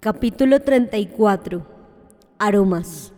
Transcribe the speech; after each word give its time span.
Capítulo 0.00 0.60
34. 0.60 1.66
Aromas. 2.38 3.12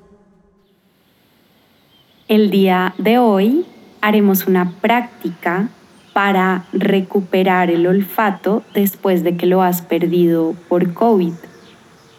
El 2.26 2.50
día 2.50 2.94
de 2.96 3.18
hoy 3.18 3.66
haremos 4.00 4.46
una 4.46 4.72
práctica 4.80 5.68
para 6.14 6.64
recuperar 6.72 7.70
el 7.70 7.86
olfato 7.86 8.62
después 8.72 9.22
de 9.22 9.36
que 9.36 9.44
lo 9.44 9.60
has 9.60 9.82
perdido 9.82 10.54
por 10.70 10.94
COVID. 10.94 11.34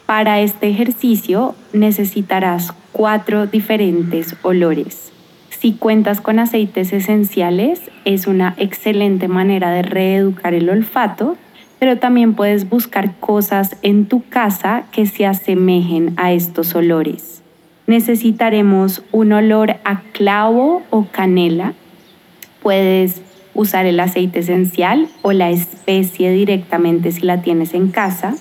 Para 0.06 0.38
este 0.38 0.68
ejercicio 0.68 1.56
necesitarás 1.72 2.72
cuatro 2.92 3.48
diferentes 3.48 4.36
olores. 4.42 5.10
Si 5.50 5.72
cuentas 5.72 6.20
con 6.20 6.38
aceites 6.38 6.92
esenciales, 6.92 7.80
es 8.04 8.28
una 8.28 8.54
excelente 8.58 9.26
manera 9.26 9.72
de 9.72 9.82
reeducar 9.82 10.54
el 10.54 10.70
olfato 10.70 11.36
pero 11.82 11.98
también 11.98 12.34
puedes 12.34 12.68
buscar 12.68 13.16
cosas 13.18 13.76
en 13.82 14.06
tu 14.06 14.22
casa 14.28 14.84
que 14.92 15.04
se 15.04 15.26
asemejen 15.26 16.14
a 16.16 16.30
estos 16.30 16.76
olores. 16.76 17.42
Necesitaremos 17.88 19.02
un 19.10 19.32
olor 19.32 19.80
a 19.84 20.02
clavo 20.12 20.84
o 20.90 21.06
canela. 21.10 21.72
Puedes 22.62 23.20
usar 23.52 23.84
el 23.86 23.98
aceite 23.98 24.38
esencial 24.38 25.08
o 25.22 25.32
la 25.32 25.50
especie 25.50 26.30
directamente 26.30 27.10
si 27.10 27.22
la 27.22 27.42
tienes 27.42 27.74
en 27.74 27.88
casa. 27.88 28.36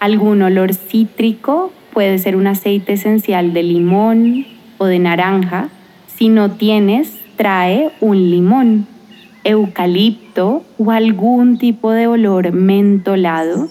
Algún 0.00 0.42
olor 0.42 0.74
cítrico 0.74 1.72
puede 1.92 2.18
ser 2.18 2.34
un 2.34 2.48
aceite 2.48 2.94
esencial 2.94 3.52
de 3.52 3.62
limón 3.62 4.44
o 4.78 4.86
de 4.86 4.98
naranja. 4.98 5.68
Si 6.08 6.28
no 6.28 6.50
tienes, 6.50 7.16
trae 7.36 7.92
un 8.00 8.28
limón 8.28 8.88
eucalipto 9.44 10.62
o 10.78 10.90
algún 10.90 11.58
tipo 11.58 11.90
de 11.90 12.06
olor 12.06 12.52
mentolado. 12.52 13.68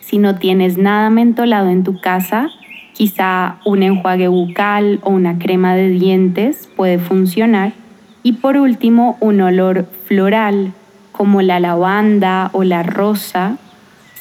Si 0.00 0.18
no 0.18 0.36
tienes 0.36 0.78
nada 0.78 1.10
mentolado 1.10 1.68
en 1.68 1.84
tu 1.84 2.00
casa, 2.00 2.50
quizá 2.92 3.56
un 3.64 3.82
enjuague 3.82 4.28
bucal 4.28 5.00
o 5.02 5.10
una 5.10 5.38
crema 5.38 5.74
de 5.74 5.88
dientes 5.88 6.68
puede 6.76 6.98
funcionar. 6.98 7.72
Y 8.22 8.34
por 8.34 8.56
último, 8.56 9.16
un 9.20 9.40
olor 9.40 9.86
floral 10.04 10.72
como 11.12 11.42
la 11.42 11.60
lavanda 11.60 12.50
o 12.52 12.64
la 12.64 12.82
rosa. 12.82 13.56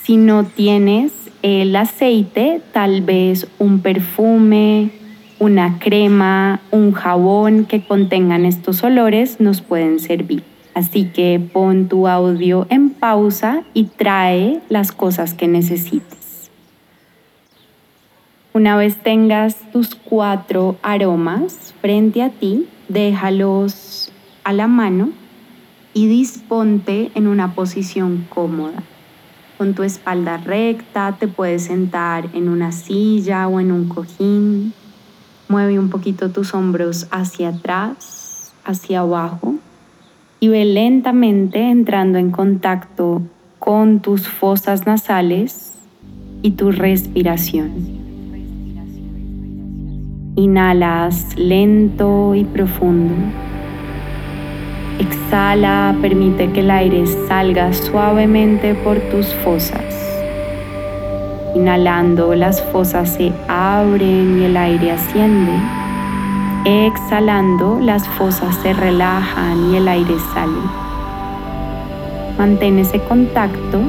Si 0.04 0.18
no 0.18 0.44
tienes 0.44 1.12
el 1.42 1.76
aceite, 1.76 2.62
tal 2.72 3.02
vez 3.02 3.48
un 3.60 3.80
perfume, 3.80 4.92
una 5.40 5.80
crema, 5.80 6.62
un 6.72 6.92
jabón 6.92 7.66
que 7.66 7.84
contengan 7.84 8.46
estos 8.46 8.84
olores 8.84 9.40
nos 9.40 9.62
pueden 9.62 10.00
servir. 10.00 10.55
Así 10.76 11.06
que 11.06 11.40
pon 11.40 11.88
tu 11.88 12.06
audio 12.06 12.68
en 12.70 12.90
pausa 12.90 13.64
y 13.74 13.86
trae 13.86 14.62
las 14.68 14.92
cosas 14.92 15.34
que 15.34 15.48
necesites. 15.48 16.52
Una 18.52 18.76
vez 18.76 18.98
tengas 18.98 19.56
tus 19.72 19.96
cuatro 19.96 20.76
aromas 20.82 21.74
frente 21.80 22.22
a 22.22 22.30
ti, 22.30 22.68
déjalos 22.90 24.12
a 24.44 24.52
la 24.52 24.68
mano 24.68 25.12
y 25.94 26.08
disponte 26.08 27.10
en 27.16 27.28
una 27.28 27.56
posición 27.56 28.26
cómoda. 28.28 28.84
Con 29.58 29.76
tu 29.76 29.84
espalda 29.84 30.36
recta, 30.36 31.16
te 31.18 31.30
puedes 31.30 31.64
sentar 31.64 32.28
en 32.34 32.50
una 32.50 32.74
silla 32.74 33.48
o 33.48 33.62
en 33.62 33.72
un 33.72 33.88
cojín. 33.88 34.74
Mueve 35.48 35.80
un 35.80 35.90
poquito 35.90 36.32
tus 36.32 36.54
hombros 36.54 37.08
hacia 37.12 37.50
atrás, 37.50 38.52
hacia 38.66 39.00
abajo 39.00 39.56
y 40.54 40.66
lentamente 40.66 41.72
entrando 41.72 42.20
en 42.20 42.30
contacto 42.30 43.24
con 43.58 44.00
tus 44.00 44.28
fosas 44.28 44.86
nasales 44.86 45.76
y 46.44 46.52
tu 46.52 46.72
respiración. 46.72 47.72
Inhalas 50.36 51.36
lento 51.36 52.36
y 52.36 52.44
profundo. 52.44 53.16
Exhala, 55.00 55.96
permite 56.00 56.52
que 56.52 56.60
el 56.60 56.70
aire 56.70 57.08
salga 57.28 57.74
suavemente 57.74 58.76
por 58.76 59.00
tus 59.10 59.34
fosas. 59.34 59.84
Inhalando, 61.56 62.36
las 62.36 62.62
fosas 62.62 63.16
se 63.16 63.32
abren 63.48 64.42
y 64.42 64.46
el 64.46 64.58
aire 64.58 64.92
asciende. 64.92 65.85
Exhalando, 66.68 67.80
las 67.80 68.08
fosas 68.08 68.56
se 68.56 68.74
relajan 68.74 69.72
y 69.72 69.78
el 69.78 69.88
aire 69.88 70.16
sale. 70.34 70.58
Mantén 72.40 72.80
ese 72.80 73.00
contacto, 73.02 73.82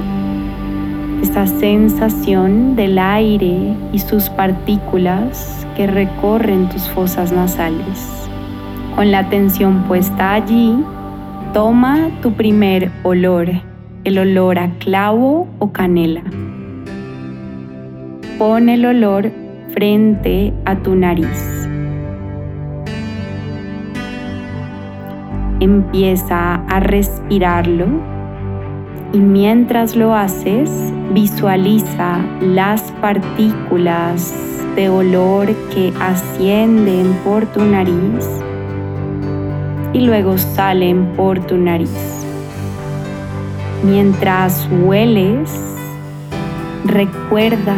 esa 1.23 1.47
sensación 1.47 2.77
del 2.77 2.99
aire 2.99 3.75
y 3.95 3.99
sus 3.99 4.29
partículas 4.29 5.67
que 5.75 5.87
recorren 5.87 6.69
tus 6.69 6.87
fosas 6.91 7.33
nasales. 7.33 8.29
Con 8.95 9.11
la 9.11 9.21
atención 9.21 9.85
puesta 9.85 10.35
allí, 10.35 10.77
toma 11.55 12.11
tu 12.21 12.35
primer 12.35 12.91
olor, 13.05 13.49
el 14.05 14.19
olor 14.19 14.59
a 14.59 14.69
clavo 14.81 15.49
o 15.61 15.73
canela. 15.73 16.25
Pon 18.37 18.69
el 18.69 18.85
olor 18.85 19.33
frente 19.73 20.53
a 20.67 20.77
tu 20.77 20.95
nariz. 20.95 21.56
Empieza 25.67 26.55
a 26.55 26.81
respirarlo 26.81 27.87
y 29.13 29.19
mientras 29.19 29.97
lo 29.97 30.15
haces 30.15 30.71
visualiza 31.13 32.19
las 32.41 32.83
partículas 33.01 34.33
de 34.77 34.89
olor 34.89 35.47
que 35.75 35.93
ascienden 36.01 37.17
por 37.25 37.47
tu 37.47 37.65
nariz 37.65 38.29
y 39.93 40.01
luego 40.01 40.39
salen 40.39 41.13
por 41.17 41.41
tu 41.47 41.57
nariz. 41.57 42.25
Mientras 43.83 44.69
hueles, 44.85 45.51
recuerda 46.85 47.77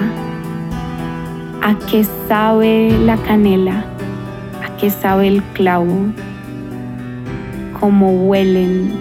a 1.63 1.75
qué 1.91 2.05
sabe 2.27 2.91
la 3.05 3.17
canela, 3.17 3.85
a 4.65 4.77
qué 4.77 4.91
sabe 4.91 5.29
el 5.29 5.43
clavo, 5.55 6.09
cómo 7.81 8.11
huelen, 8.11 8.93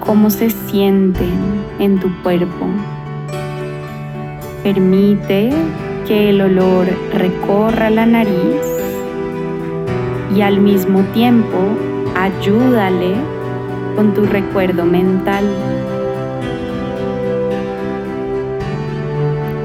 cómo 0.00 0.30
se 0.30 0.50
sienten 0.50 1.64
en 1.78 1.98
tu 2.00 2.10
cuerpo. 2.22 2.66
Permite 4.62 5.50
que 6.06 6.30
el 6.30 6.40
olor 6.40 6.88
recorra 7.14 7.90
la 7.90 8.06
nariz 8.06 8.62
y 10.34 10.42
al 10.42 10.60
mismo 10.60 11.02
tiempo 11.14 11.58
ayúdale 12.16 13.14
con 13.96 14.12
tu 14.14 14.24
recuerdo 14.24 14.84
mental. 14.84 15.44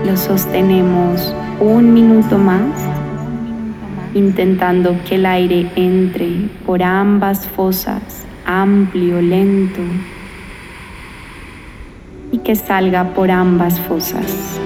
Lo 0.06 0.16
sostenemos 0.16 1.36
un 1.60 1.94
minuto 1.94 2.38
más 2.38 2.85
intentando 4.16 4.96
que 5.08 5.16
el 5.16 5.26
aire 5.26 5.70
entre 5.76 6.48
por 6.66 6.82
ambas 6.82 7.46
fosas, 7.46 8.26
amplio, 8.46 9.22
lento, 9.22 9.82
y 12.32 12.38
que 12.40 12.56
salga 12.56 13.04
por 13.14 13.30
ambas 13.30 13.78
fosas. 13.82 14.58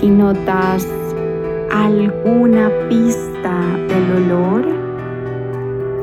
Si 0.00 0.08
notas 0.08 0.99
alguna 1.70 2.68
pista 2.88 3.54
del 3.88 4.24
olor, 4.24 4.64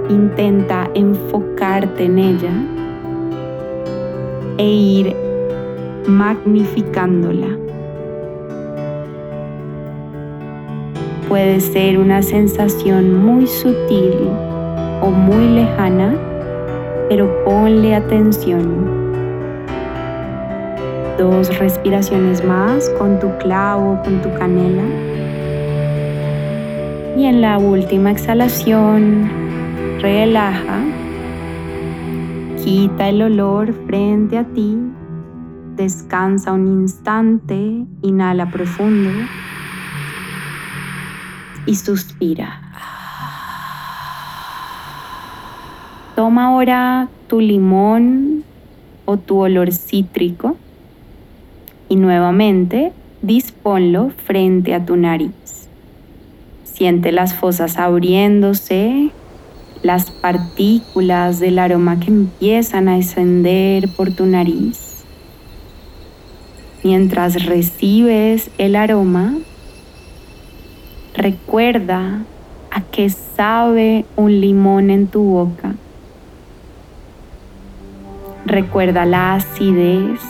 intenta 0.09 0.89
enfocarte 0.93 2.05
en 2.05 2.17
ella 2.17 2.53
e 4.57 4.65
ir 4.65 5.15
magnificándola. 6.07 7.47
Puede 11.27 11.59
ser 11.59 11.99
una 11.99 12.21
sensación 12.21 13.13
muy 13.25 13.45
sutil 13.45 14.15
o 15.01 15.11
muy 15.11 15.49
lejana, 15.49 16.15
pero 17.09 17.27
ponle 17.43 17.93
atención 17.93 19.07
dos 21.17 21.57
respiraciones 21.57 22.43
más 22.43 22.89
con 22.91 23.19
tu 23.19 23.35
clavo, 23.39 23.99
con 24.03 24.21
tu 24.21 24.31
canela. 24.35 24.83
Y 27.17 27.25
en 27.25 27.41
la 27.41 27.57
última 27.57 28.11
exhalación, 28.11 29.27
relaja. 29.99 30.83
Quita 32.63 33.09
el 33.09 33.23
olor 33.23 33.73
frente 33.87 34.37
a 34.37 34.43
ti. 34.43 34.77
Descansa 35.75 36.51
un 36.51 36.67
instante. 36.67 37.87
Inhala 38.03 38.51
profundo. 38.51 39.09
Y 41.65 41.73
suspira. 41.73 42.61
Toma 46.15 46.49
ahora 46.49 47.07
tu 47.27 47.41
limón 47.41 48.43
o 49.05 49.17
tu 49.17 49.39
olor 49.39 49.71
cítrico 49.71 50.55
y 51.89 51.95
nuevamente 51.95 52.93
disponlo 53.23 54.11
frente 54.23 54.75
a 54.75 54.85
tu 54.85 54.95
nariz. 54.95 55.46
Siente 56.77 57.11
las 57.11 57.33
fosas 57.33 57.79
abriéndose, 57.79 59.09
las 59.81 60.11
partículas 60.11 61.39
del 61.39 61.57
aroma 61.57 61.99
que 61.99 62.11
empiezan 62.11 62.87
a 62.87 62.97
descender 62.97 63.89
por 63.89 64.11
tu 64.11 64.27
nariz. 64.27 65.03
Mientras 66.83 67.47
recibes 67.47 68.51
el 68.59 68.75
aroma, 68.75 69.33
recuerda 71.15 72.19
a 72.69 72.81
qué 72.91 73.09
sabe 73.09 74.05
un 74.15 74.39
limón 74.39 74.91
en 74.91 75.07
tu 75.07 75.23
boca. 75.23 75.73
Recuerda 78.45 79.03
la 79.05 79.33
acidez 79.33 80.21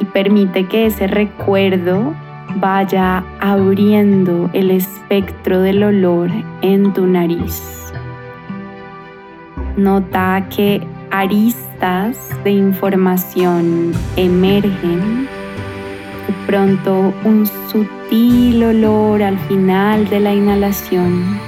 y 0.00 0.04
permite 0.06 0.66
que 0.66 0.86
ese 0.86 1.06
recuerdo 1.06 2.25
vaya 2.54 3.24
abriendo 3.40 4.48
el 4.52 4.70
espectro 4.70 5.60
del 5.60 5.82
olor 5.82 6.30
en 6.62 6.92
tu 6.92 7.06
nariz. 7.06 7.92
Nota 9.76 10.46
que 10.54 10.86
aristas 11.10 12.16
de 12.44 12.52
información 12.52 13.92
emergen. 14.16 15.28
De 16.26 16.34
pronto 16.46 17.12
un 17.24 17.46
sutil 17.70 18.62
olor 18.64 19.22
al 19.22 19.38
final 19.40 20.08
de 20.08 20.20
la 20.20 20.34
inhalación. 20.34 21.38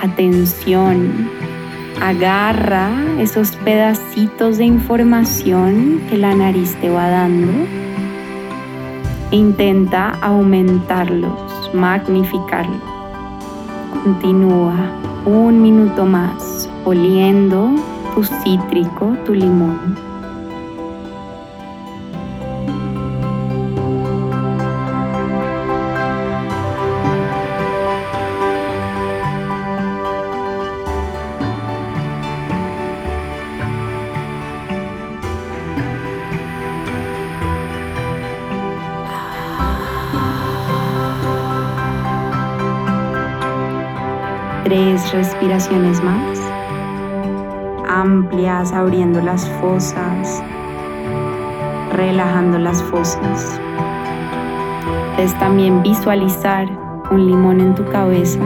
Atención, 0.00 1.28
agarra 2.00 2.90
esos 3.18 3.52
pedacitos 3.56 4.58
de 4.58 4.64
información 4.64 6.00
que 6.08 6.18
la 6.18 6.34
nariz 6.34 6.74
te 6.80 6.90
va 6.90 7.08
dando 7.08 7.52
intenta 9.32 10.10
aumentarlos, 10.20 11.70
magnificarlos. 11.72 12.80
Continúa 14.04 14.74
un 15.24 15.62
minuto 15.62 16.04
más 16.04 16.68
oliendo 16.84 17.70
tu 18.14 18.22
cítrico, 18.22 19.16
tu 19.24 19.32
limón. 19.34 20.11
Respiraciones 45.12 46.02
más, 46.02 46.40
amplias, 47.88 48.72
abriendo 48.72 49.20
las 49.20 49.48
fosas, 49.60 50.42
relajando 51.92 52.58
las 52.58 52.82
fosas. 52.84 53.60
Puedes 55.14 55.38
también 55.38 55.82
visualizar 55.82 56.66
un 57.10 57.26
limón 57.26 57.60
en 57.60 57.74
tu 57.74 57.84
cabeza 57.84 58.40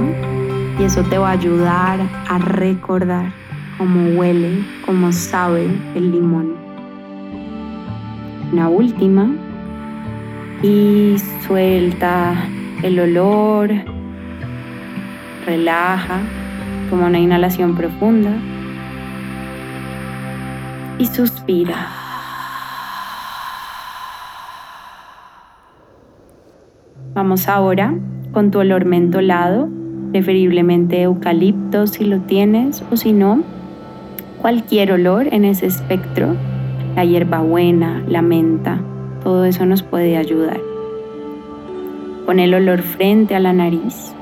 y 0.78 0.84
eso 0.84 1.02
te 1.04 1.18
va 1.18 1.28
a 1.28 1.32
ayudar 1.32 2.00
a 2.28 2.38
recordar 2.38 3.32
cómo 3.78 4.18
huele, 4.18 4.64
cómo 4.84 5.12
sabe 5.12 5.66
el 5.94 6.10
limón. 6.10 6.54
Una 8.52 8.68
última 8.68 9.30
y 10.62 11.16
suelta 11.46 12.34
el 12.82 12.98
olor, 12.98 13.70
relaja, 15.46 16.20
toma 16.90 17.06
una 17.06 17.18
inhalación 17.18 17.74
profunda 17.74 18.30
y 20.98 21.06
suspira. 21.06 21.88
Vamos 27.14 27.48
ahora 27.48 27.94
con 28.32 28.50
tu 28.50 28.58
olor 28.58 28.84
mentolado, 28.84 29.68
preferiblemente 30.12 31.02
eucalipto 31.02 31.86
si 31.86 32.04
lo 32.04 32.20
tienes 32.20 32.82
o 32.90 32.96
si 32.96 33.12
no, 33.12 33.42
cualquier 34.42 34.92
olor 34.92 35.28
en 35.32 35.44
ese 35.44 35.66
espectro, 35.66 36.36
la 36.94 37.04
hierbabuena, 37.04 38.02
la 38.06 38.22
menta, 38.22 38.80
todo 39.22 39.44
eso 39.44 39.64
nos 39.66 39.82
puede 39.82 40.16
ayudar. 40.16 40.60
Pon 42.26 42.38
el 42.38 42.54
olor 42.54 42.82
frente 42.82 43.34
a 43.34 43.40
la 43.40 43.52
nariz 43.52 44.15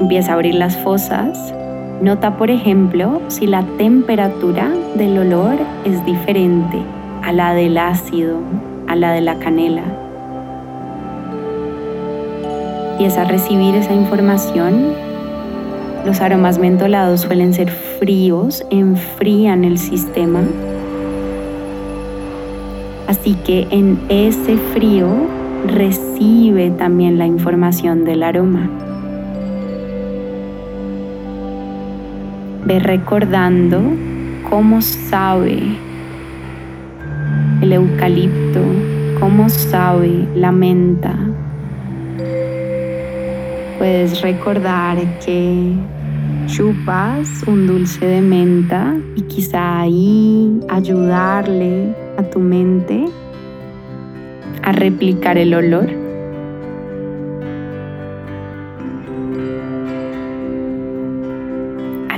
Empieza 0.00 0.32
a 0.32 0.34
abrir 0.34 0.54
las 0.54 0.76
fosas. 0.76 1.54
Nota, 2.02 2.36
por 2.36 2.50
ejemplo, 2.50 3.22
si 3.28 3.46
la 3.46 3.62
temperatura 3.78 4.70
del 4.94 5.16
olor 5.18 5.56
es 5.86 6.04
diferente 6.04 6.78
a 7.22 7.32
la 7.32 7.54
del 7.54 7.78
ácido, 7.78 8.36
a 8.86 8.94
la 8.94 9.12
de 9.12 9.22
la 9.22 9.38
canela. 9.38 9.82
Empieza 12.92 13.22
a 13.22 13.24
recibir 13.24 13.74
esa 13.74 13.94
información. 13.94 14.92
Los 16.04 16.20
aromas 16.20 16.58
mentolados 16.58 17.22
suelen 17.22 17.54
ser 17.54 17.70
fríos, 17.70 18.64
enfrían 18.70 19.64
el 19.64 19.78
sistema. 19.78 20.42
Así 23.08 23.34
que 23.34 23.66
en 23.70 23.98
ese 24.08 24.56
frío 24.74 25.08
recibe 25.66 26.70
también 26.70 27.18
la 27.18 27.26
información 27.26 28.04
del 28.04 28.22
aroma. 28.22 28.68
Ve 32.66 32.80
recordando 32.80 33.80
cómo 34.50 34.82
sabe 34.82 35.56
el 37.62 37.72
eucalipto, 37.72 38.60
cómo 39.20 39.48
sabe 39.48 40.26
la 40.34 40.50
menta. 40.50 41.14
Puedes 43.78 44.20
recordar 44.20 44.98
que 45.24 45.74
chupas 46.48 47.44
un 47.46 47.68
dulce 47.68 48.04
de 48.04 48.20
menta 48.20 48.96
y 49.14 49.22
quizá 49.22 49.82
ahí 49.82 50.60
ayudarle 50.68 51.94
a 52.18 52.24
tu 52.24 52.40
mente 52.40 53.04
a 54.64 54.72
replicar 54.72 55.38
el 55.38 55.54
olor. 55.54 56.05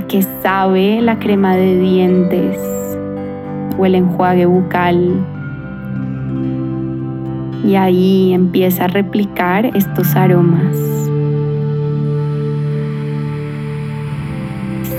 Que 0.09 0.23
sabe 0.43 1.03
la 1.03 1.19
crema 1.19 1.55
de 1.55 1.79
dientes 1.79 2.59
o 3.79 3.85
el 3.85 3.95
enjuague 3.95 4.47
bucal. 4.47 5.25
Y 7.65 7.75
ahí 7.75 8.33
empieza 8.33 8.87
a 8.87 8.89
replicar 8.89 9.67
estos 9.67 10.17
aromas. 10.17 10.77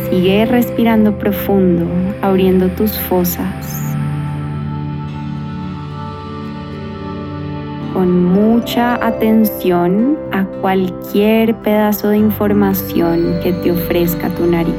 Sigue 0.09 0.45
respirando 0.45 1.17
profundo, 1.17 1.85
abriendo 2.21 2.67
tus 2.69 2.97
fosas. 2.99 3.78
Con 7.99 8.23
mucha 8.23 8.95
atención 9.05 10.17
a 10.31 10.45
cualquier 10.61 11.53
pedazo 11.55 12.07
de 12.07 12.17
información 12.17 13.41
que 13.43 13.51
te 13.51 13.73
ofrezca 13.73 14.29
tu 14.35 14.45
nariz. 14.45 14.73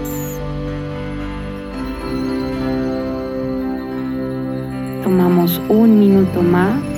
Tomamos 5.02 5.60
un 5.68 6.00
minuto 6.00 6.40
más. 6.40 6.89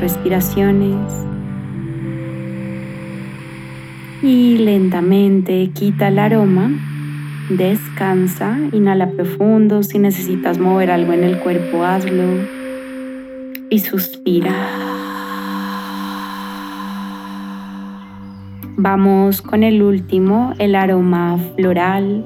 Respiraciones. 0.00 1.12
Y 4.22 4.58
lentamente 4.58 5.70
quita 5.74 6.08
el 6.08 6.18
aroma. 6.18 6.70
Descansa, 7.50 8.58
inhala 8.72 9.10
profundo. 9.10 9.82
Si 9.82 9.98
necesitas 9.98 10.58
mover 10.58 10.90
algo 10.90 11.12
en 11.12 11.24
el 11.24 11.38
cuerpo, 11.38 11.84
hazlo. 11.84 12.24
Y 13.70 13.78
suspira. 13.80 14.54
Vamos 18.76 19.40
con 19.40 19.62
el 19.62 19.82
último, 19.82 20.52
el 20.58 20.74
aroma 20.74 21.38
floral, 21.54 22.24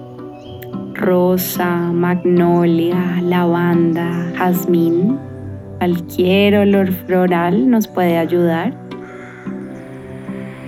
rosa, 0.95 1.93
magnolia, 1.93 3.21
lavanda, 3.23 4.33
jazmín. 4.37 5.19
Cualquier 5.79 6.57
olor 6.57 6.91
floral 6.91 7.71
nos 7.71 7.87
puede 7.87 8.19
ayudar. 8.19 8.75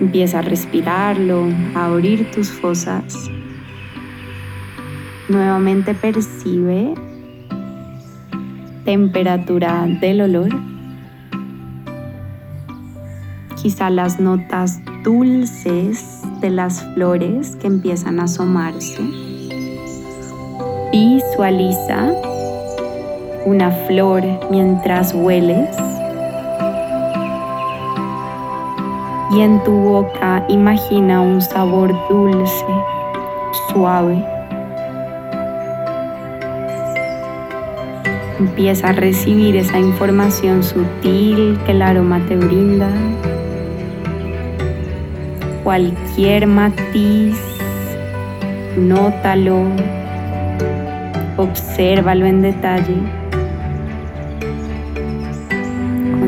Empieza 0.01 0.39
a 0.39 0.43
respirarlo, 0.43 1.49
a 1.75 1.87
abrir 1.87 2.31
tus 2.31 2.49
fosas. 2.49 3.29
Nuevamente 5.29 5.95
percibe 5.95 6.95
temperatura 8.85 9.85
del 10.01 10.21
olor. 10.21 10.51
Quizá 13.61 13.91
las 13.91 14.21
notas 14.21 14.81
dulces 15.03 16.23
de 16.41 16.51
las 16.51 16.85
flores 16.95 17.57
que 17.57 17.67
empiezan 17.67 18.21
a 18.21 18.25
asomarse. 18.25 19.03
Visualiza 20.93 22.13
una 23.45 23.71
flor 23.71 24.23
mientras 24.51 25.15
hueles. 25.15 25.77
Y 29.33 29.41
en 29.41 29.63
tu 29.63 29.73
boca 29.73 30.45
imagina 30.49 31.21
un 31.21 31.41
sabor 31.41 31.95
dulce, 32.09 32.65
suave. 33.73 34.25
Empieza 38.39 38.89
a 38.89 38.93
recibir 38.93 39.57
esa 39.57 39.79
información 39.79 40.63
sutil 40.63 41.59
que 41.65 41.73
el 41.73 41.83
aroma 41.83 42.21
te 42.27 42.37
brinda. 42.37 42.89
Cualquier 45.63 46.47
matiz, 46.47 47.39
nótalo, 48.77 49.63
obsérvalo 51.37 52.27
en 52.27 52.43
detalle. 52.43 53.20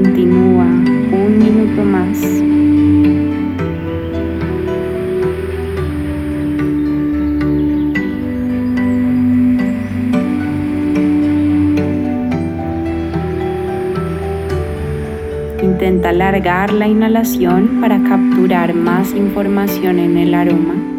Continúa 0.03 0.65
un 0.65 1.39
minuto 1.39 1.85
más. 1.85 2.19
Intenta 15.63 16.09
alargar 16.09 16.73
la 16.73 16.89
inhalación 16.89 17.81
para 17.81 18.03
capturar 18.03 18.75
más 18.75 19.15
información 19.15 20.01
en 20.01 20.19
el 20.19 20.35
aroma. 20.35 20.92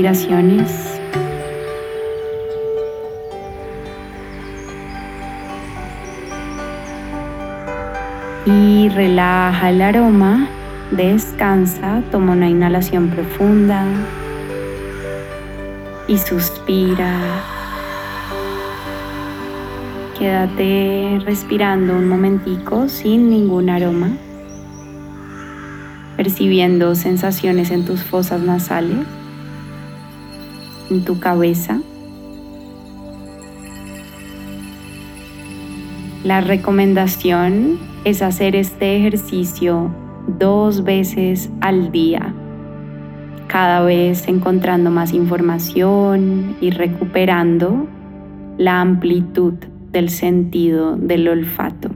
Respiraciones. 0.00 1.00
Y 8.46 8.88
relaja 8.88 9.70
el 9.70 9.82
aroma, 9.82 10.48
descansa, 10.90 12.02
toma 12.10 12.32
una 12.32 12.48
inhalación 12.48 13.10
profunda 13.10 13.84
y 16.08 16.16
suspira. 16.16 17.20
Quédate 20.18 21.20
respirando 21.24 21.94
un 21.94 22.08
momentico 22.08 22.88
sin 22.88 23.30
ningún 23.30 23.68
aroma, 23.70 24.10
percibiendo 26.16 26.94
sensaciones 26.94 27.70
en 27.70 27.84
tus 27.84 28.02
fosas 28.02 28.40
nasales 28.40 29.19
en 30.90 31.04
tu 31.04 31.18
cabeza. 31.18 31.80
La 36.24 36.40
recomendación 36.40 37.78
es 38.04 38.20
hacer 38.22 38.54
este 38.54 38.96
ejercicio 38.96 39.90
dos 40.38 40.84
veces 40.84 41.50
al 41.60 41.90
día, 41.92 42.34
cada 43.46 43.80
vez 43.82 44.28
encontrando 44.28 44.90
más 44.90 45.12
información 45.12 46.56
y 46.60 46.70
recuperando 46.70 47.86
la 48.58 48.80
amplitud 48.80 49.54
del 49.92 50.10
sentido 50.10 50.96
del 50.96 51.26
olfato. 51.28 51.90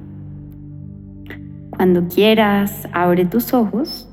Cuando 1.70 2.08
quieras, 2.08 2.88
abre 2.92 3.26
tus 3.26 3.52
ojos. 3.52 4.08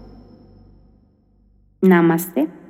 Namaste. 1.82 2.61